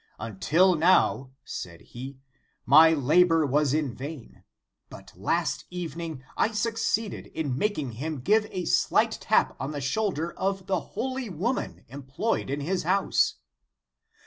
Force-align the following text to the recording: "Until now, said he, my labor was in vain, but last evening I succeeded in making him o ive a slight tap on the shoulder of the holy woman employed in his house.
"Until 0.17 0.73
now, 0.73 1.29
said 1.45 1.81
he, 1.81 2.17
my 2.65 2.91
labor 2.91 3.45
was 3.45 3.71
in 3.71 3.93
vain, 3.93 4.43
but 4.89 5.13
last 5.15 5.65
evening 5.69 6.23
I 6.35 6.53
succeeded 6.53 7.27
in 7.27 7.55
making 7.55 7.91
him 7.91 8.23
o 8.27 8.33
ive 8.35 8.47
a 8.49 8.65
slight 8.65 9.11
tap 9.21 9.55
on 9.59 9.73
the 9.73 9.79
shoulder 9.79 10.33
of 10.33 10.65
the 10.65 10.79
holy 10.97 11.29
woman 11.29 11.85
employed 11.87 12.49
in 12.49 12.61
his 12.61 12.81
house. 12.81 13.35